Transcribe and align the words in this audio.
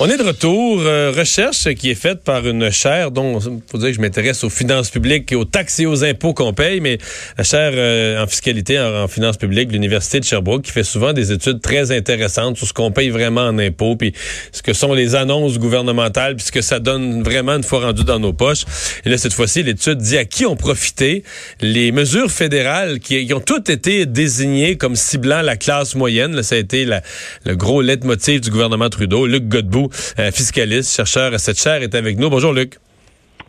On 0.00 0.08
est 0.08 0.16
de 0.16 0.22
retour. 0.22 0.80
Euh, 0.82 1.10
recherche 1.10 1.74
qui 1.74 1.90
est 1.90 1.96
faite 1.96 2.22
par 2.22 2.46
une 2.46 2.70
chaire 2.70 3.10
dont, 3.10 3.40
faut 3.40 3.78
dire 3.78 3.88
que 3.88 3.94
je 3.94 4.00
m'intéresse 4.00 4.44
aux 4.44 4.48
finances 4.48 4.90
publiques 4.90 5.32
et 5.32 5.34
aux 5.34 5.44
taxes 5.44 5.80
et 5.80 5.86
aux 5.86 6.04
impôts 6.04 6.34
qu'on 6.34 6.52
paye, 6.52 6.80
mais 6.80 6.98
la 7.36 7.42
chaire 7.42 7.72
euh, 7.74 8.22
en 8.22 8.28
fiscalité, 8.28 8.78
en, 8.78 9.08
finances 9.08 9.38
publiques 9.38 9.72
l'Université 9.72 10.20
de 10.20 10.24
Sherbrooke, 10.24 10.62
qui 10.62 10.70
fait 10.70 10.84
souvent 10.84 11.12
des 11.12 11.32
études 11.32 11.60
très 11.60 11.90
intéressantes 11.90 12.58
sur 12.58 12.68
ce 12.68 12.72
qu'on 12.72 12.92
paye 12.92 13.10
vraiment 13.10 13.40
en 13.40 13.58
impôts, 13.58 13.96
puis 13.96 14.12
ce 14.52 14.62
que 14.62 14.72
sont 14.72 14.94
les 14.94 15.16
annonces 15.16 15.58
gouvernementales, 15.58 16.36
puis 16.36 16.46
ce 16.46 16.52
que 16.52 16.62
ça 16.62 16.78
donne 16.78 17.24
vraiment 17.24 17.56
une 17.56 17.64
fois 17.64 17.80
rendu 17.80 18.04
dans 18.04 18.20
nos 18.20 18.32
poches. 18.32 18.66
Et 19.04 19.08
là, 19.08 19.18
cette 19.18 19.32
fois-ci, 19.32 19.64
l'étude 19.64 19.98
dit 19.98 20.16
à 20.16 20.24
qui 20.24 20.46
ont 20.46 20.54
profité 20.54 21.24
les 21.60 21.90
mesures 21.90 22.30
fédérales 22.30 23.00
qui, 23.00 23.32
ont 23.34 23.40
toutes 23.40 23.68
été 23.68 24.06
désignées 24.06 24.76
comme 24.76 24.94
ciblant 24.94 25.42
la 25.42 25.56
classe 25.56 25.96
moyenne. 25.96 26.36
Là, 26.36 26.44
ça 26.44 26.54
a 26.54 26.58
été 26.58 26.84
le 26.84 27.56
gros 27.56 27.82
leitmotiv 27.82 28.40
du 28.40 28.50
gouvernement 28.50 28.88
Trudeau. 28.90 29.26
Luc 29.26 29.48
Godbout 29.48 29.87
fiscaliste, 30.32 30.94
chercheur 30.96 31.34
à 31.34 31.38
cette 31.38 31.60
chaire, 31.60 31.82
est 31.82 31.94
avec 31.94 32.18
nous. 32.18 32.30
Bonjour, 32.30 32.52
Luc. 32.52 32.74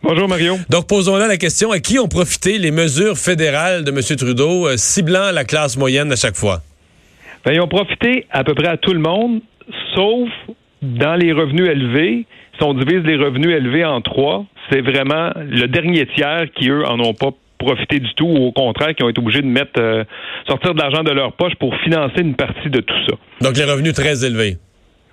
Bonjour 0.02 0.30
Mario. 0.30 0.56
Donc 0.70 0.88
posons-là 0.88 1.28
la 1.28 1.38
question 1.38 1.72
à 1.72 1.80
qui 1.80 2.00
ont 2.00 2.08
profité 2.08 2.58
les 2.58 2.72
mesures 2.72 3.18
fédérales 3.18 3.84
de 3.84 3.92
M. 3.92 4.00
Trudeau 4.18 4.68
euh, 4.68 4.78
ciblant 4.78 5.32
la 5.34 5.44
classe 5.44 5.78
moyenne 5.78 6.12
à 6.12 6.16
chaque 6.16 6.38
fois? 6.38 6.62
Ben, 7.44 7.54
ils 7.54 7.60
ont 7.60 7.68
profité 7.68 8.26
à 8.32 8.46
peu 8.46 8.54
près 8.54 8.70
à 8.70 8.78
tout 8.78 8.94
le 8.94 9.00
monde, 9.00 9.42
sauf 9.96 10.30
dans 10.82 11.16
les 11.16 11.34
revenus 11.34 11.70
élevés. 11.70 12.26
Si 12.58 12.64
on 12.64 12.74
divise 12.74 13.04
les 13.04 13.18
revenus 13.18 13.54
élevés 13.56 13.84
en 13.84 14.02
trois, 14.02 14.46
c'est 14.72 14.82
vraiment 14.82 15.32
le 15.36 15.68
dernier 15.68 16.06
tiers 16.16 16.46
qui, 16.56 16.70
eux, 16.70 16.86
en 16.86 17.00
ont 17.00 17.14
pas 17.14 17.32
profité 17.58 18.00
du 18.00 18.14
tout, 18.16 18.26
ou 18.26 18.48
au 18.48 18.52
contraire, 18.54 18.96
qui 18.96 19.04
ont 19.04 19.10
été 19.10 19.20
obligés 19.20 19.42
de 19.42 19.48
mettre 19.48 19.80
euh, 19.80 20.06
sortir 20.48 20.74
de 20.74 20.80
l'argent 20.80 21.04
de 21.04 21.12
leur 21.12 21.34
poche 21.34 21.54
pour 21.60 21.76
financer 21.84 22.22
une 22.22 22.36
partie 22.36 22.70
de 22.70 22.80
tout 22.80 22.96
ça. 23.10 23.16
Donc 23.42 23.58
les 23.58 23.66
revenus 23.66 23.94
très 23.94 24.26
élevés. 24.26 24.58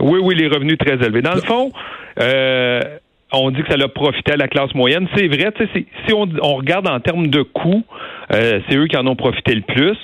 Oui, 0.07 0.21
oui, 0.23 0.35
les 0.37 0.47
revenus 0.47 0.79
très 0.79 0.95
élevés. 0.95 1.21
Dans 1.21 1.35
le 1.35 1.41
fond, 1.41 1.73
euh, 2.21 2.81
on 3.33 3.51
dit 3.51 3.63
que 3.63 3.73
ça 3.73 3.83
a 3.83 3.89
profité 3.89 4.33
à 4.33 4.37
la 4.37 4.47
classe 4.47 4.73
moyenne. 4.75 5.09
C'est 5.17 5.27
vrai, 5.27 5.53
si 6.07 6.15
on, 6.15 6.27
regarde 6.55 6.89
en 6.89 7.01
termes 7.01 7.27
de 7.27 7.43
coûts, 7.43 7.83
euh, 8.33 8.61
c'est 8.69 8.77
eux 8.77 8.87
qui 8.87 8.97
en 8.97 9.07
ont 9.07 9.17
profité 9.17 9.55
le 9.55 9.63
plus. 9.63 9.97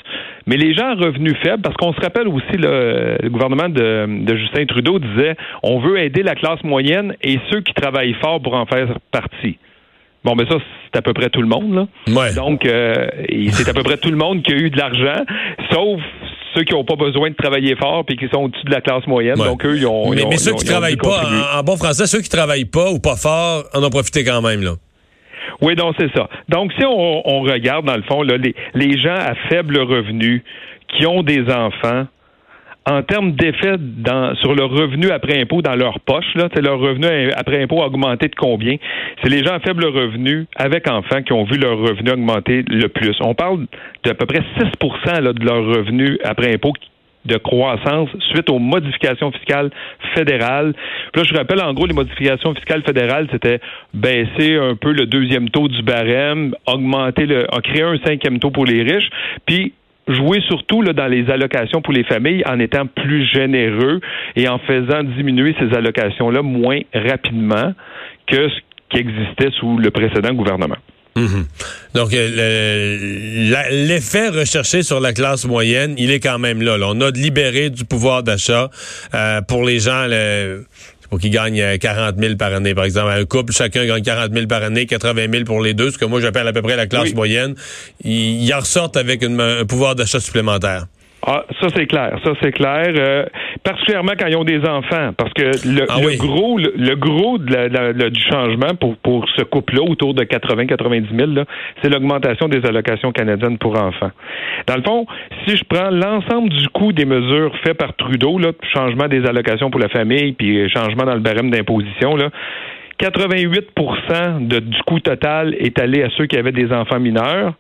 Mais 0.47 0.57
les 0.57 0.75
gens 0.75 0.87
à 0.87 0.95
revenus 0.95 1.37
faibles, 1.41 1.63
parce 1.63 1.77
qu'on 1.77 1.93
se 1.93 2.01
rappelle 2.01 2.27
aussi, 2.27 2.57
le, 2.57 3.17
le 3.23 3.31
gouvernement 3.31 3.69
de, 3.69 4.25
de, 4.25 4.37
Justin 4.37 4.67
Trudeau 4.67 4.99
disait 4.99 5.37
on 5.63 5.79
veut 5.79 6.01
aider 6.01 6.25
la 6.25 6.35
classe 6.35 6.63
moyenne 6.65 7.15
et 7.23 7.39
ceux 7.51 7.61
qui 7.61 7.73
travaillent 7.75 8.17
fort 8.21 8.43
pour 8.43 8.55
en 8.55 8.67
faire 8.67 8.99
partie. 9.13 9.57
Bon, 10.25 10.35
mais 10.37 10.45
ça, 10.47 10.57
c'est 10.87 10.99
à 10.99 11.03
peu 11.03 11.13
près 11.13 11.31
tout 11.31 11.43
le 11.43 11.49
monde. 11.49 11.75
Là. 11.75 11.87
Ouais. 12.15 12.35
Donc, 12.35 12.67
euh, 12.67 13.07
c'est 13.51 13.69
à 13.69 13.73
peu 13.73 13.83
près 13.83 13.97
tout 13.97 14.11
le 14.11 14.17
monde 14.17 14.43
qui 14.43 14.53
a 14.53 14.57
eu 14.57 14.71
de 14.71 14.79
l'argent, 14.79 15.25
sauf 15.71 16.01
ceux 16.55 16.65
qui 16.65 16.75
n'ont 16.75 16.85
pas 16.85 16.97
besoin 16.97 17.31
de 17.31 17.35
travailler 17.35 17.77
fort 17.77 18.05
puis 18.05 18.17
qui 18.17 18.29
sont 18.33 18.43
au-dessus 18.43 18.65
de 18.65 18.71
la 18.71 18.81
classe 18.81 19.07
moyenne. 19.07 19.37
Donc, 19.37 19.65
eux, 19.65 19.77
ils 19.77 19.87
ont. 19.87 20.11
Mais, 20.11 20.37
ceux 20.37 20.53
qui 20.55 20.65
ne 20.65 20.71
travaillent 20.71 20.97
pas, 20.97 21.23
en, 21.57 21.63
bon 21.63 21.77
français, 21.77 22.07
ceux 22.07 22.21
qui 22.21 22.29
travaillent 22.29 22.65
pas 22.65 22.91
ou 22.91 22.99
pas 22.99 23.17
fort 23.17 23.65
en 23.75 23.83
ont 23.83 23.91
profité 23.91 24.25
quand 24.25 24.43
même, 24.43 24.63
là. 24.63 24.73
Oui, 25.61 25.77
donc 25.77 25.95
c'est 25.99 26.13
ça. 26.15 26.29
Donc, 26.49 26.73
si 26.79 26.85
on, 26.85 27.41
regarde, 27.43 27.87
dans 27.87 27.97
le 27.97 28.03
fond, 28.03 28.23
là, 28.23 28.37
les, 28.37 28.55
les 28.75 28.99
gens 28.99 29.15
à 29.15 29.35
faible 29.49 29.79
revenu 29.79 30.43
qui 30.89 31.07
ont 31.07 31.23
des 31.23 31.43
enfants, 31.43 32.07
en 32.87 33.03
termes 33.03 33.33
d'effet 33.33 33.77
sur 34.41 34.55
le 34.55 34.65
revenu 34.65 35.11
après 35.11 35.41
impôt 35.41 35.63
dans 35.63 35.75
leur 35.77 36.01
poche, 36.01 36.35
là, 36.35 36.49
leur 36.61 36.79
revenu 36.79 37.31
après 37.37 37.63
impôt 37.63 37.83
a 37.83 37.87
augmenté 37.87 38.29
de 38.29 38.35
combien? 38.35 38.77
C'est 39.23 39.31
les 39.31 39.45
gens 39.45 39.55
à 39.55 39.61
faible 39.61 39.85
revenu 39.87 40.47
avec 40.57 40.89
enfants 40.89 41.23
qui 41.23 41.33
ont 41.33 41.45
vu 41.45 41.59
leur 41.59 41.79
revenu 41.79 42.11
augmenter 42.11 42.65
le 42.69 42.89
plus. 42.89 43.17
On 43.21 43.35
parle 43.35 43.67
d'à 44.05 44.15
peu 44.15 44.27
près 44.27 44.43
6% 44.59 45.33
de 45.33 45.45
leur 45.45 45.65
revenu 45.65 46.19
après 46.25 46.53
impôt 46.53 46.73
de 47.25 47.37
croissance 47.37 48.09
suite 48.33 48.51
aux 48.51 48.59
modifications 48.59 49.31
fiscales 49.31 49.71
fédérales. 50.15 50.75
Puis 51.13 51.23
là, 51.23 51.29
je 51.31 51.37
rappelle, 51.37 51.61
en 51.61 51.73
gros, 51.73 51.87
les 51.87 51.95
modifications 51.95 52.55
fiscales 52.55 52.83
fédérales, 52.83 53.29
c'était 53.31 53.61
baisser 53.95 54.57
un 54.57 54.75
peu 54.75 54.93
le 54.93 55.07
deuxième 55.07 55.49
taux 55.51 55.69
du 55.69 55.83
barème, 55.83 56.55
augmenter 56.67 57.27
le, 57.27 57.47
créer 57.63 57.83
un 57.83 57.99
cinquième 58.05 58.41
taux 58.41 58.51
pour 58.51 58.67
les 58.67 58.83
riches, 58.83 59.09
puis 59.47 59.73
jouer 60.15 60.41
surtout 60.49 60.83
là, 60.83 60.93
dans 60.93 61.07
les 61.07 61.31
allocations 61.31 61.83
pour 61.83 61.93
les 61.93 62.05
familles 62.05 62.43
en 62.47 62.59
étant 62.59 62.87
plus 62.87 63.27
généreux 63.33 64.01
et 64.37 64.49
en 64.49 64.59
faisant 64.59 65.03
diminuer 65.03 65.55
ces 65.59 65.77
allocations-là 65.77 66.43
moins 66.43 66.81
rapidement 66.95 67.73
que 68.27 68.49
ce 68.49 68.59
qui 68.91 68.99
existait 68.99 69.51
sous 69.59 69.79
le 69.79 69.91
précédent 69.91 70.33
gouvernement. 70.33 70.77
Mhm. 71.17 71.45
Donc, 71.95 72.15
euh, 72.15 72.97
l'effet 73.71 74.31
recherché 74.31 74.83
sur 74.83 74.99
la 74.99 75.13
classe 75.13 75.45
moyenne, 75.45 75.95
il 75.99 76.11
est 76.11 76.21
quand 76.21 76.39
même 76.39 76.63
là. 76.63 76.79
On 76.81 77.01
a 77.03 77.11
libéré 77.11 77.69
du 77.69 77.85
pouvoir 77.85 78.23
d'achat 78.23 78.71
euh, 79.15 79.43
pour 79.43 79.65
les 79.65 79.79
gens 79.79 80.07
pour 81.13 81.21
qu'ils 81.21 81.31
gagnent 81.31 81.77
40 81.77 82.17
000 82.19 82.37
par 82.37 82.55
année, 82.55 82.75
par 82.75 82.87
exemple. 82.87 83.11
Un 83.11 83.27
couple, 83.27 83.53
chacun 83.53 83.85
gagne 83.85 84.03
40 84.03 84.33
000 84.33 84.47
par 84.47 84.63
année, 84.63 84.87
80 84.87 85.27
000 85.31 85.45
pour 85.45 85.61
les 85.61 85.75
deux, 85.75 85.91
ce 85.91 85.99
que 85.99 86.07
moi 86.07 86.23
j'appelle 86.23 86.49
à 86.49 86.55
peu 86.55 86.63
près 86.63 86.75
la 86.75 86.87
classe 86.87 87.13
moyenne. 87.13 87.55
Ils, 88.03 88.43
ils 88.43 88.55
en 88.55 88.61
ressortent 88.61 88.97
avec 88.97 89.23
un 89.23 89.67
pouvoir 89.67 89.95
d'achat 89.95 90.21
supplémentaire. 90.21 90.87
Ah, 91.25 91.45
ça 91.61 91.69
c'est 91.73 91.87
clair, 91.87 92.19
ça 92.25 92.33
c'est 92.43 92.51
clair. 92.51 92.93
Euh, 92.97 93.25
particulièrement 93.63 94.13
quand 94.19 94.27
ils 94.27 94.37
ont 94.37 94.45
des 94.45 94.59
enfants, 94.69 95.13
parce 95.17 95.33
que 95.35 95.45
le, 95.69 95.87
ah 95.89 96.01
gros, 96.19 96.59
le, 96.59 96.95
gros 96.97 97.39
de 97.39 98.09
du 98.09 98.21
changement 98.29 98.75
pour 98.75 98.97
pour 98.97 99.29
ce 99.37 99.45
couple-là, 99.45 99.83
autour 99.83 100.15
de 100.15 100.25
80-90 100.25 101.17
000, 101.17 101.47
c'est 101.81 101.89
l'augmentation 101.91 102.49
des 102.49 102.67
allocations 102.67 103.13
canadiennes 103.13 103.59
pour 103.59 103.81
enfants. 103.81 104.11
Dans 104.67 104.77
le 104.77 104.83
fond, 104.83 105.07
si 105.47 105.57
je 105.57 105.63
prends 105.63 105.91
l'ensemble 105.91 106.49
du 106.49 106.69
coût 106.71 106.93
des 106.93 107.05
mesures 107.05 107.53
faites 107.63 107.79
par 107.79 107.95
Trudeau, 107.95 108.39
là, 108.39 108.51
changement 108.75 109.07
des 109.07 109.25
allocations 109.25 109.71
pour 109.71 109.81
la 109.81 109.89
famille, 109.89 110.33
puis 110.33 110.69
changement 110.71 111.05
dans 111.05 111.15
le 111.15 111.21
barème 111.21 111.51
d'imposition, 111.51 112.17
là. 112.17 112.31
88 112.99 113.71
de, 114.41 114.59
du 114.59 114.83
coût 114.87 115.01
total 115.01 115.55
est 115.59 115.79
allé 115.81 116.03
à 116.03 116.09
ceux 116.17 116.27
qui 116.27 116.37
avaient 116.37 116.53
des 116.53 116.73
enfants 116.73 117.01
mineurs 117.01 117.55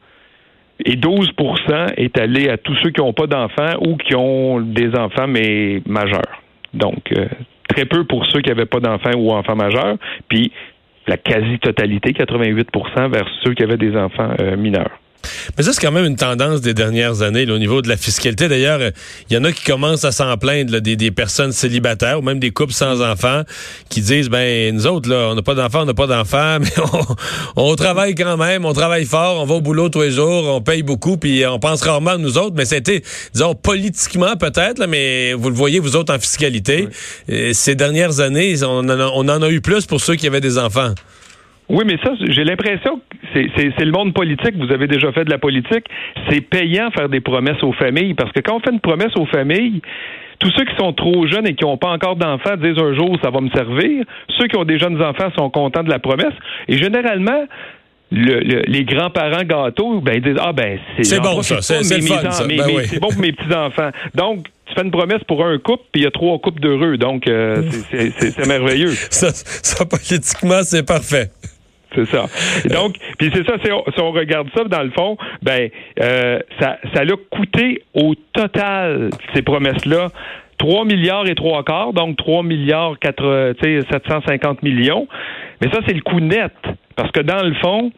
et 0.84 0.96
12% 0.96 1.94
est 1.96 2.18
allé 2.18 2.48
à 2.48 2.56
tous 2.56 2.74
ceux 2.82 2.90
qui 2.90 3.00
n'ont 3.00 3.12
pas 3.12 3.26
d'enfants 3.26 3.74
ou 3.80 3.96
qui 3.96 4.14
ont 4.14 4.60
des 4.60 4.96
enfants 4.96 5.26
mais 5.26 5.82
majeurs. 5.86 6.42
Donc, 6.74 7.12
euh, 7.12 7.26
très 7.68 7.84
peu 7.84 8.04
pour 8.04 8.26
ceux 8.26 8.40
qui 8.40 8.48
n'avaient 8.48 8.66
pas 8.66 8.80
d'enfants 8.80 9.12
ou 9.16 9.30
enfants 9.30 9.56
majeurs, 9.56 9.96
puis 10.28 10.52
la 11.06 11.16
quasi-totalité, 11.16 12.12
88% 12.12 13.10
vers 13.10 13.28
ceux 13.42 13.54
qui 13.54 13.62
avaient 13.62 13.76
des 13.76 13.96
enfants 13.96 14.30
euh, 14.40 14.56
mineurs. 14.56 15.01
Mais 15.56 15.64
ça, 15.64 15.72
c'est 15.72 15.80
quand 15.80 15.92
même 15.92 16.06
une 16.06 16.16
tendance 16.16 16.60
des 16.60 16.74
dernières 16.74 17.22
années 17.22 17.50
au 17.50 17.58
niveau 17.58 17.82
de 17.82 17.88
la 17.88 17.96
fiscalité. 17.96 18.48
D'ailleurs, 18.48 18.80
il 18.80 18.84
euh, 18.84 18.90
y 19.30 19.36
en 19.36 19.44
a 19.44 19.52
qui 19.52 19.64
commencent 19.64 20.04
à 20.04 20.12
s'en 20.12 20.36
plaindre 20.38 20.80
des, 20.80 20.96
des, 20.96 21.10
personnes 21.10 21.52
célibataires 21.52 22.20
ou 22.20 22.22
même 22.22 22.38
des 22.38 22.50
couples 22.50 22.72
sans 22.72 23.02
enfants 23.02 23.42
qui 23.88 24.00
disent, 24.00 24.28
ben 24.28 24.74
nous 24.74 24.86
autres, 24.86 25.10
là, 25.10 25.28
on 25.30 25.34
n'a 25.34 25.42
pas 25.42 25.54
d'enfants, 25.54 25.82
on 25.82 25.86
n'a 25.86 25.94
pas 25.94 26.06
d'enfants, 26.06 26.58
mais 26.60 26.70
on, 27.56 27.76
travaille 27.76 28.14
quand 28.14 28.36
même, 28.36 28.64
on 28.64 28.72
travaille 28.72 29.04
fort, 29.04 29.40
on 29.40 29.44
va 29.44 29.54
au 29.54 29.60
boulot 29.60 29.88
tous 29.88 30.02
les 30.02 30.10
jours, 30.10 30.44
on 30.48 30.60
paye 30.60 30.82
beaucoup, 30.82 31.16
puis 31.16 31.44
on 31.46 31.58
pense 31.58 31.82
rarement 31.82 32.12
à 32.12 32.18
nous 32.18 32.38
autres. 32.38 32.54
Mais 32.56 32.64
c'était, 32.64 33.02
disons, 33.34 33.54
politiquement 33.54 34.36
peut-être, 34.36 34.86
mais 34.86 35.34
vous 35.34 35.50
le 35.50 35.56
voyez, 35.56 35.80
vous 35.80 35.96
autres, 35.96 36.14
en 36.14 36.18
fiscalité, 36.18 36.88
euh, 37.30 37.52
ces 37.52 37.74
dernières 37.74 38.20
années, 38.20 38.62
on 38.62 38.88
on 38.88 39.28
en 39.28 39.42
a 39.42 39.50
eu 39.50 39.60
plus 39.60 39.86
pour 39.86 40.00
ceux 40.00 40.16
qui 40.16 40.26
avaient 40.26 40.40
des 40.40 40.58
enfants. 40.58 40.94
Oui, 41.72 41.84
mais 41.86 41.96
ça, 42.04 42.12
j'ai 42.20 42.44
l'impression 42.44 43.00
que 43.32 43.40
c'est 43.56 43.84
le 43.84 43.92
monde 43.92 44.12
politique. 44.12 44.54
Vous 44.58 44.70
avez 44.70 44.86
déjà 44.86 45.10
fait 45.10 45.24
de 45.24 45.30
la 45.30 45.38
politique. 45.38 45.86
C'est 46.28 46.42
payant 46.42 46.90
faire 46.90 47.08
des 47.08 47.20
promesses 47.20 47.62
aux 47.62 47.72
familles 47.72 48.12
parce 48.12 48.30
que 48.30 48.40
quand 48.40 48.56
on 48.56 48.60
fait 48.60 48.72
une 48.72 48.80
promesse 48.80 49.16
aux 49.16 49.24
familles, 49.24 49.80
tous 50.38 50.50
ceux 50.54 50.66
qui 50.66 50.76
sont 50.76 50.92
trop 50.92 51.26
jeunes 51.26 51.46
et 51.48 51.54
qui 51.54 51.64
n'ont 51.64 51.78
pas 51.78 51.88
encore 51.88 52.16
d'enfants 52.16 52.56
disent 52.58 52.78
un 52.78 52.94
jour 52.94 53.16
ça 53.22 53.30
va 53.30 53.40
me 53.40 53.48
servir. 53.50 54.04
Ceux 54.38 54.48
qui 54.48 54.56
ont 54.56 54.64
des 54.64 54.78
jeunes 54.78 55.02
enfants 55.02 55.30
sont 55.34 55.48
contents 55.48 55.82
de 55.82 55.88
la 55.88 55.98
promesse. 55.98 56.34
Et 56.68 56.76
généralement, 56.76 57.46
les 58.10 58.84
grands-parents 58.84 59.44
gâteaux, 59.44 60.02
ben, 60.02 60.16
ils 60.16 60.22
disent 60.22 60.40
Ah, 60.40 60.52
ben, 60.52 60.78
c'est 61.00 61.20
bon, 61.20 61.40
ça. 61.40 61.62
C'est 61.62 61.78
ben 61.88 62.66
C'est 62.84 63.00
bon 63.00 63.08
pour 63.08 63.18
mes 63.18 63.32
petits-enfants. 63.32 63.90
Donc, 64.14 64.48
tu 64.66 64.74
fais 64.74 64.82
une 64.82 64.90
promesse 64.90 65.24
pour 65.26 65.42
un 65.42 65.56
couple, 65.56 65.84
puis 65.90 66.02
il 66.02 66.04
y 66.04 66.06
a 66.06 66.10
trois 66.10 66.38
couples 66.38 66.60
d'heureux. 66.60 66.98
Donc, 66.98 67.26
euh, 67.28 67.62
c'est 67.90 68.46
merveilleux. 68.46 68.92
Ça, 69.10 69.30
ça, 69.32 69.86
politiquement, 69.86 70.62
c'est 70.62 70.86
parfait. 70.86 71.30
C'est 71.94 72.06
ça. 72.06 72.26
Donc, 72.70 72.94
puis 73.18 73.30
c'est 73.34 73.46
ça, 73.46 73.54
si 73.62 73.70
on, 73.70 74.12
regarde 74.12 74.48
ça, 74.56 74.64
dans 74.64 74.82
le 74.82 74.90
fond, 74.90 75.16
ben, 75.42 75.68
euh, 76.00 76.38
ça, 76.60 76.78
ça 76.94 77.04
l'a 77.04 77.14
coûté 77.30 77.82
au 77.94 78.14
total, 78.32 79.10
ces 79.34 79.42
promesses-là, 79.42 80.08
3 80.58 80.84
milliards 80.84 81.26
et 81.26 81.34
trois 81.34 81.64
quarts, 81.64 81.92
donc 81.92 82.16
3 82.16 82.42
milliards 82.44 82.98
4, 83.00 83.54
750 83.90 84.62
millions. 84.62 85.08
Mais 85.60 85.70
ça, 85.70 85.80
c'est 85.86 85.94
le 85.94 86.02
coût 86.02 86.20
net. 86.20 86.52
Parce 86.94 87.10
que 87.10 87.20
dans 87.20 87.42
le 87.42 87.54
fond, 87.54 87.90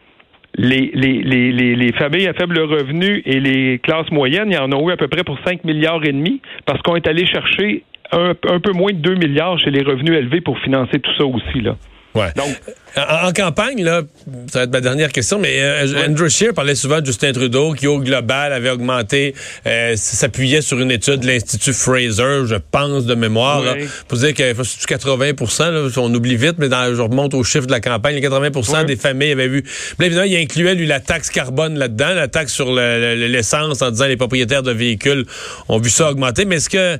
les, 0.57 0.91
les, 0.93 1.21
les, 1.21 1.75
les, 1.75 1.93
familles 1.93 2.27
à 2.27 2.33
faible 2.33 2.59
revenu 2.59 3.21
et 3.25 3.39
les 3.39 3.79
classes 3.79 4.09
moyennes, 4.11 4.51
il 4.51 4.55
y 4.55 4.57
en 4.57 4.71
ont 4.71 4.89
eu 4.89 4.93
à 4.93 4.97
peu 4.97 5.07
près 5.07 5.23
pour 5.23 5.37
5 5.45 5.63
milliards 5.63 6.03
et 6.05 6.11
demi 6.11 6.41
parce 6.65 6.81
qu'on 6.81 6.95
est 6.95 7.07
allé 7.07 7.25
chercher 7.25 7.83
un, 8.11 8.31
un 8.49 8.59
peu 8.59 8.71
moins 8.71 8.93
de 8.93 8.99
2 8.99 9.15
milliards 9.15 9.59
chez 9.59 9.71
les 9.71 9.83
revenus 9.83 10.17
élevés 10.17 10.41
pour 10.41 10.57
financer 10.59 10.99
tout 10.99 11.13
ça 11.17 11.25
aussi. 11.25 11.61
Là. 11.61 11.75
Ouais. 12.15 12.31
Donc, 12.35 12.55
en, 12.95 13.33
campagne, 13.33 13.83
là, 13.83 14.03
ça 14.49 14.59
va 14.59 14.63
être 14.63 14.71
ma 14.71 14.79
dernière 14.79 15.11
question, 15.11 15.37
mais 15.37 15.59
euh, 15.59 16.07
Andrew 16.07 16.29
Scheer 16.29 16.53
parlait 16.53 16.75
souvent 16.75 17.01
de 17.01 17.05
Justin 17.05 17.33
Trudeau 17.33 17.73
qui, 17.73 17.87
au 17.87 17.99
global, 17.99 18.53
avait 18.53 18.69
augmenté, 18.69 19.35
euh, 19.67 19.95
s'appuyait 19.97 20.61
sur 20.61 20.79
une 20.79 20.91
étude 20.91 21.19
de 21.19 21.27
l'Institut 21.27 21.73
Fraser, 21.73 22.45
je 22.45 22.55
pense, 22.71 23.05
de 23.05 23.13
mémoire, 23.15 23.61
là, 23.63 23.75
pour 24.07 24.17
dire 24.17 24.33
qu'il 24.33 24.55
faut 24.55 24.63
80 24.63 25.33
là, 25.59 25.89
on 25.97 26.13
oublie 26.13 26.37
vite, 26.37 26.55
mais 26.57 26.69
dans, 26.69 26.95
je 26.95 27.01
remonte 27.01 27.33
au 27.33 27.43
chiffre 27.43 27.67
de 27.67 27.71
la 27.71 27.81
campagne, 27.81 28.17
80% 28.17 28.85
des 28.85 28.95
familles 28.95 29.33
avaient 29.33 29.49
vu. 29.49 29.65
Mais 29.99 30.05
évidemment, 30.05 30.27
il 30.27 30.37
incluait, 30.37 30.75
lui, 30.75 30.85
la 30.85 31.01
taxe 31.01 31.29
carbone 31.29 31.77
là-dedans, 31.77 32.13
la 32.13 32.29
taxe 32.29 32.53
sur 32.53 32.71
l'essence, 32.73 33.81
en 33.81 33.91
disant 33.91 34.05
les 34.05 34.17
propriétaires 34.17 34.63
de 34.63 34.71
véhicules 34.71 35.25
ont 35.67 35.79
vu 35.79 35.89
ça 35.89 36.09
augmenter. 36.09 36.45
Mais 36.45 36.57
est-ce 36.57 36.69
que 36.69 36.97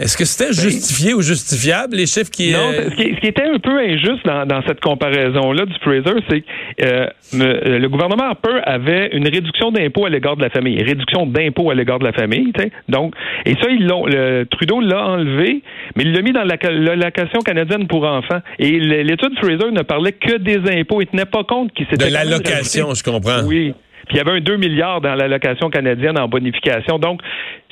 est-ce 0.00 0.16
que 0.16 0.24
c'était 0.24 0.50
ben, 0.50 0.70
justifié 0.70 1.14
ou 1.14 1.22
justifiable, 1.22 1.96
les 1.96 2.06
chiffres 2.06 2.30
qui... 2.30 2.52
Non, 2.52 2.72
ce 2.72 2.94
qui, 2.94 3.26
était 3.26 3.44
un 3.44 3.58
peu 3.58 3.78
injuste 3.78 4.24
dans, 4.24 4.62
cette 4.66 4.80
comparaison-là 4.80 5.66
du 5.66 5.74
Fraser, 5.80 6.20
c'est 6.28 6.40
que 6.40 6.46
euh, 6.82 7.06
euh, 7.34 7.78
le 7.78 7.88
gouvernement 7.88 8.24
Harper 8.24 8.60
avait 8.64 9.10
une 9.12 9.28
réduction 9.28 9.70
d'impôts 9.70 10.06
à 10.06 10.10
l'égard 10.10 10.36
de 10.36 10.42
la 10.42 10.50
famille, 10.50 10.82
réduction 10.82 11.26
d'impôts 11.26 11.70
à 11.70 11.74
l'égard 11.74 12.00
de 12.00 12.04
la 12.04 12.12
famille. 12.12 12.52
Donc, 12.88 13.14
et 13.46 13.54
ça, 13.54 13.70
ils 13.70 13.86
l'ont, 13.86 14.06
le, 14.06 14.44
Trudeau 14.50 14.80
l'a 14.80 15.06
enlevé, 15.06 15.62
mais 15.94 16.02
il 16.02 16.12
l'a 16.12 16.22
mis 16.22 16.32
dans 16.32 16.44
l'allocation 16.44 17.38
canadienne 17.40 17.86
pour 17.86 18.04
enfants. 18.04 18.40
Et 18.58 18.80
l'étude 18.80 19.38
Fraser 19.38 19.70
ne 19.70 19.82
parlait 19.82 20.12
que 20.12 20.38
des 20.38 20.58
impôts. 20.72 21.02
Il 21.02 21.06
tenait 21.06 21.24
pas 21.24 21.44
compte 21.44 21.72
qu'il 21.72 21.86
s'était... 21.86 22.08
De 22.08 22.12
l'allocation, 22.12 22.94
je 22.94 23.02
comprends. 23.04 23.44
Oui. 23.44 23.74
Puis 24.08 24.16
il 24.16 24.16
y 24.18 24.20
avait 24.20 24.38
un 24.38 24.40
2 24.40 24.56
milliards 24.56 25.00
dans 25.00 25.14
l'allocation 25.14 25.70
canadienne 25.70 26.18
en 26.18 26.28
bonification. 26.28 26.98
Donc, 26.98 27.20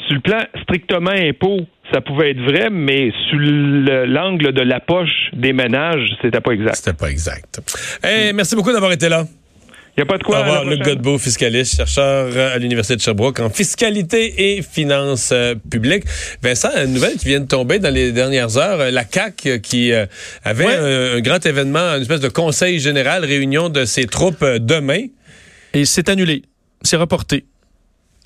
sur 0.06 0.14
le 0.14 0.20
plan 0.20 0.40
strictement 0.62 1.11
impôt, 1.11 1.61
ça 1.93 2.00
pouvait 2.00 2.31
être 2.31 2.40
vrai, 2.40 2.70
mais 2.70 3.12
sur 3.29 3.38
l'angle 3.38 4.52
de 4.52 4.62
la 4.62 4.81
poche 4.81 5.31
des 5.32 5.52
ménages, 5.52 6.08
c'était 6.23 6.40
pas 6.40 6.52
exact. 6.52 6.76
C'était 6.76 6.96
pas 6.96 7.11
exact. 7.11 7.61
Hey, 8.02 8.32
merci 8.32 8.56
beaucoup 8.56 8.73
d'avoir 8.73 8.93
été 8.93 9.08
là. 9.08 9.25
Il 9.94 10.00
n'y 10.00 10.05
a 10.05 10.06
pas 10.06 10.17
de 10.17 10.23
quoi. 10.23 10.38
Au 10.38 10.43
revoir, 10.43 10.64
Luc 10.64 10.82
Godbout, 10.82 11.19
fiscaliste, 11.19 11.76
chercheur 11.76 12.35
à 12.35 12.56
l'Université 12.56 12.96
de 12.96 13.02
Sherbrooke 13.02 13.40
en 13.40 13.50
fiscalité 13.50 14.56
et 14.56 14.62
finances 14.62 15.31
euh, 15.32 15.55
publiques. 15.70 16.05
Vincent, 16.43 16.70
une 16.82 16.94
nouvelle 16.94 17.19
qui 17.19 17.26
vient 17.26 17.40
de 17.40 17.46
tomber 17.46 17.78
dans 17.78 17.93
les 17.93 18.11
dernières 18.11 18.56
heures. 18.56 18.90
La 18.90 19.05
CAC 19.05 19.61
qui 19.62 19.93
euh, 19.93 20.06
avait 20.44 20.64
un, 20.64 21.20
grand 21.20 21.44
événement, 21.44 21.94
une 21.96 22.00
espèce 22.00 22.20
de 22.20 22.31
conseil 22.31 22.78
général, 22.78 23.26
réunion 23.26 23.69
de 23.69 23.85
ses 23.85 24.06
troupes 24.06 24.43
euh, 24.43 24.58
demain. 24.58 25.08
Et 25.75 25.85
c'est 25.85 26.09
annulé. 26.09 26.43
C'est 26.83 26.97
reporté. 26.97 27.47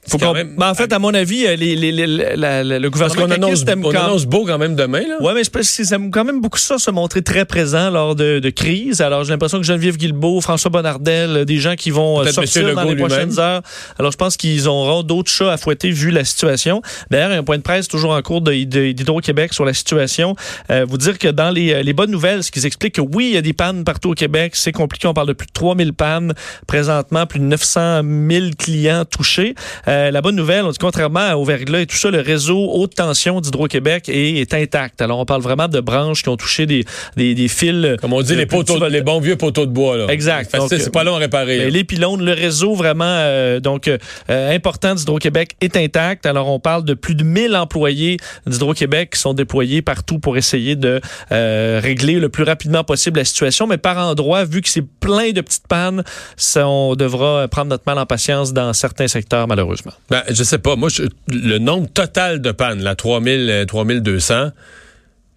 Faut 0.09 0.19
même... 0.33 0.55
en 0.61 0.75
fait, 0.75 0.93
à 0.93 0.99
mon 0.99 1.13
avis, 1.15 1.47
euh, 1.47 1.57
les, 1.57 1.75
les, 1.75 1.91
les, 1.93 2.07
le 2.07 2.89
gouvernement 2.89 3.25
annonce, 3.25 3.65
on 3.67 3.91
annonce 3.95 4.25
beau 4.25 4.45
quand 4.45 4.59
même 4.59 4.77
demain. 4.77 5.03
Ouais, 5.21 5.35
mais 5.35 5.43
je 5.45 5.95
aime 5.95 6.11
quand 6.11 6.25
même 6.25 6.41
beaucoup 6.41 6.59
ça, 6.59 6.79
se 6.79 6.91
montrer 6.91 7.23
très 7.23 7.45
présent 7.45 7.91
lors 7.91 8.15
de, 8.15 8.39
de 8.39 8.51
crise. 8.51 9.01
Alors, 9.01 9.25
j'ai 9.25 9.31
l'impression 9.31 9.59
que 9.59 9.65
Geneviève 9.65 9.97
Guilbeault, 9.97 10.41
François 10.41 10.71
Bonnardel, 10.71 11.45
des 11.45 11.59
gens 11.59 11.75
qui 11.75 11.91
vont 11.91 12.21
euh, 12.21 12.27
sortir 12.27 12.75
dans 12.75 12.85
les 12.85 12.97
prochaines 12.97 13.39
heures. 13.39 13.63
Alors, 13.99 14.13
je 14.13 14.17
pense 14.17 14.37
qu'ils 14.37 14.69
auront 14.69 15.03
d'autres 15.03 15.31
chats 15.31 15.53
à 15.53 15.57
fouetter 15.57 15.91
vu 15.91 16.11
la 16.11 16.25
situation. 16.25 16.83
D'ailleurs, 17.11 17.31
il 17.31 17.35
y 17.35 17.37
a 17.37 17.41
un 17.41 17.45
point 17.45 17.59
de 17.59 17.63
presse 17.63 17.89
toujours 17.89 18.13
en 18.13 18.23
cours 18.23 18.43
d'Hydro-Québec 18.43 19.53
sur 19.53 19.65
la 19.65 19.75
situation. 19.75 20.37
Euh, 20.71 20.87
vous 20.89 20.99
dire 20.99 21.19
que 21.19 21.29
dans 21.29 21.51
les, 21.51 21.83
les 21.83 21.93
bonnes 21.93 22.11
nouvelles, 22.11 22.45
ce 22.45 22.51
qu'ils 22.51 22.67
expliquent 22.67 22.97
que 22.97 23.01
oui, 23.01 23.29
il 23.31 23.35
y 23.35 23.39
a 23.39 23.43
des 23.43 23.53
pannes 23.53 23.83
partout 23.85 24.11
au 24.11 24.15
Québec. 24.15 24.53
C'est 24.55 24.73
compliqué. 24.73 25.09
On 25.09 25.15
parle 25.15 25.29
de 25.29 25.33
plus 25.33 25.47
de 25.47 25.53
3000 25.53 25.93
pannes 25.93 26.33
présentement, 26.67 27.27
plus 27.27 27.41
de 27.41 27.45
900 27.45 28.03
000 28.31 28.47
clients 28.57 29.05
touchés. 29.05 29.55
Euh, 29.89 29.96
la 30.11 30.21
bonne 30.21 30.37
nouvelle, 30.37 30.65
on 30.65 30.71
dit 30.71 30.79
contrairement 30.79 31.33
au 31.33 31.45
verglas 31.45 31.81
et 31.81 31.87
tout 31.87 31.97
ça, 31.97 32.11
le 32.11 32.21
réseau 32.21 32.71
haute 32.73 32.95
tension 32.95 33.41
d'Hydro-Québec 33.41 34.09
est, 34.09 34.55
intact. 34.55 35.03
Alors, 35.03 35.19
on 35.19 35.25
parle 35.25 35.43
vraiment 35.43 35.69
de 35.69 35.81
branches 35.81 36.23
qui 36.23 36.29
ont 36.29 36.37
touché 36.37 36.67
des, 36.67 36.85
des, 37.17 37.49
fils. 37.49 37.97
Comme 38.01 38.13
on 38.13 38.23
dit, 38.23 38.35
les 38.35 38.47
poteaux, 38.47 38.87
les 38.89 39.03
bons 39.03 39.21
vieux 39.21 39.37
poteaux 39.37 39.67
de 39.67 39.71
bois. 39.71 39.97
Là. 39.97 40.07
Exact. 40.09 40.55
C'est 40.69 40.93
pas 40.93 41.05
long 41.05 41.17
à 41.17 41.19
réparer. 41.19 41.59
Ben, 41.59 41.71
les 41.71 41.85
pylônes, 41.85 42.25
le 42.25 42.33
réseau 42.33 42.75
vraiment 42.75 43.05
euh, 43.07 43.61
donc 43.61 43.89
euh, 43.89 43.99
important 44.29 44.95
d'Hydro-Québec 44.95 45.57
est 45.61 45.77
intact. 45.77 46.27
Alors, 46.27 46.49
on 46.49 46.61
parle 46.61 46.85
de 46.85 46.95
plus 46.95 47.15
de 47.15 47.25
1000 47.25 47.55
employés 47.57 48.19
d'Hydro-Québec 48.47 49.11
qui 49.15 49.21
sont 49.21 49.35
déployés 49.35 49.83
partout 49.83 50.19
pour 50.19 50.37
essayer 50.37 50.77
de 50.77 51.01
régler 51.31 52.15
le 52.15 52.29
plus 52.29 52.45
rapidement 52.45 52.85
possible 52.85 53.19
la 53.19 53.25
situation. 53.25 53.67
Mais 53.67 53.79
par 53.79 53.99
endroit, 53.99 54.45
vu 54.45 54.63
que 54.63 54.69
c'est 54.69 54.87
plein 55.01 55.33
de 55.33 55.41
petites 55.41 55.67
pannes, 55.67 56.03
ça, 56.37 56.67
on 56.69 56.95
devra 56.95 57.49
prendre 57.49 57.69
notre 57.69 57.85
mal 57.87 57.99
en 57.99 58.07
patience 58.07 58.53
dans 58.53 58.73
certains 58.73 59.09
secteurs, 59.09 59.49
malheureusement. 59.49 59.86
Ben, 60.11 60.23
je 60.29 60.43
sais 60.43 60.59
pas. 60.59 60.77
Moi, 60.77 60.89
le 61.29 61.59
nombre 61.59 61.89
total 61.89 62.41
de 62.41 62.53
pannes, 62.53 62.83
là, 62.83 62.95
3000, 62.95 63.65
3200, 63.67 64.35
euh, 64.35 64.51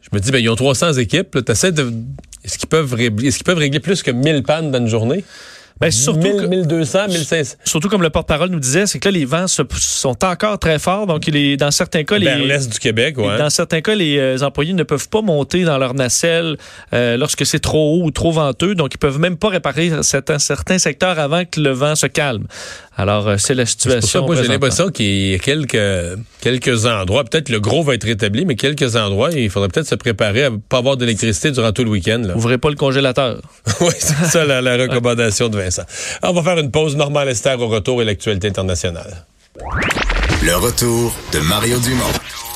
je 0.01 0.09
me 0.13 0.19
dis, 0.19 0.31
ben, 0.31 0.39
ils 0.39 0.49
ont 0.49 0.55
300 0.55 0.93
équipes. 0.93 1.37
De. 1.37 1.51
Est-ce 2.43 2.57
qu'ils 2.57 2.69
peuvent, 2.69 2.99
est 2.99 3.43
peuvent 3.43 3.57
régler 3.57 3.79
plus 3.79 4.03
que 4.03 4.11
1000 4.11 4.43
pannes 4.43 4.71
dans 4.71 4.79
une 4.79 4.87
journée? 4.87 5.23
Ben, 5.79 5.91
surtout 5.91 6.45
1200, 6.47 7.07
1500. 7.07 7.55
Surtout 7.63 7.87
comme 7.87 8.01
le 8.01 8.09
porte-parole 8.09 8.49
nous 8.49 8.59
disait, 8.59 8.85
c'est 8.85 8.99
que 8.99 9.07
là, 9.07 9.13
les 9.13 9.23
vents 9.23 9.47
sont 9.47 10.25
encore 10.25 10.59
très 10.59 10.77
forts. 10.77 11.07
Donc, 11.07 11.25
il 11.27 11.55
dans 11.55 11.71
certains 11.71 12.03
cas, 12.03 12.17
les, 12.17 12.67
du 12.67 12.79
Québec, 12.79 13.17
ouais. 13.17 13.37
Dans 13.37 13.49
certains 13.49 13.79
cas, 13.79 13.95
les 13.95 14.17
euh, 14.17 14.41
employés 14.41 14.73
ne 14.73 14.83
peuvent 14.83 15.07
pas 15.07 15.21
monter 15.21 15.63
dans 15.63 15.77
leur 15.77 15.93
nacelle 15.93 16.57
euh, 16.93 17.15
lorsque 17.15 17.45
c'est 17.45 17.59
trop 17.59 17.95
haut 17.95 18.03
ou 18.03 18.11
trop 18.11 18.31
venteux. 18.31 18.75
Donc, 18.75 18.93
ils 18.93 18.97
peuvent 18.97 19.19
même 19.19 19.37
pas 19.37 19.47
réparer 19.47 19.91
certains, 20.01 20.37
certains 20.37 20.79
secteurs 20.79 21.17
avant 21.17 21.45
que 21.45 21.61
le 21.61 21.71
vent 21.71 21.95
se 21.95 22.07
calme. 22.07 22.45
Alors, 22.99 23.29
euh, 23.29 23.35
c'est 23.37 23.53
la 23.53 23.65
situation. 23.65 24.25
moi, 24.25 24.35
j'ai 24.35 24.49
l'impression 24.49 24.89
qu'il 24.89 25.31
y 25.31 25.33
a 25.33 25.37
quelques, 25.37 26.19
quelques 26.41 26.85
endroits, 26.85 27.23
peut-être 27.23 27.47
le 27.47 27.61
gros 27.61 27.81
va 27.81 27.93
être 27.93 28.03
rétabli, 28.03 28.43
mais 28.43 28.55
quelques 28.57 28.97
endroits, 28.97 29.31
il 29.31 29.49
faudrait 29.49 29.69
peut-être 29.69 29.87
se 29.87 29.95
préparer 29.95 30.43
à 30.43 30.51
pas 30.51 30.79
avoir 30.79 30.97
d'électricité 30.97 31.51
durant 31.51 31.71
tout 31.71 31.85
le 31.85 31.91
week-end. 31.91 32.21
Ouvrez 32.35 32.57
pas 32.57 32.69
le 32.69 32.75
congélateur. 32.75 33.41
oui, 33.79 33.93
c'est 33.97 34.25
ça 34.25 34.43
la, 34.43 34.61
la 34.61 34.75
recommandation 34.75 35.47
de 35.47 35.55
Vincent. 35.55 35.83
on 36.23 36.33
va 36.33 36.43
faire 36.43 36.57
une 36.57 36.71
pause. 36.71 36.97
Normale 36.97 37.29
Esther 37.29 37.57
au 37.61 37.69
retour 37.69 38.01
et 38.01 38.05
l'actualité 38.05 38.49
internationale. 38.49 39.25
Le 40.43 40.55
retour 40.57 41.15
de 41.31 41.39
Mario 41.39 41.79
Dumont. 41.79 42.48